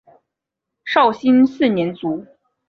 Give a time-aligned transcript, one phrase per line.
[0.83, 2.25] 绍兴四年卒。